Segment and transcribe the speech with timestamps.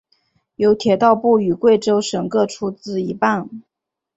[0.55, 3.47] 由铁道部与贵州省各出资一半。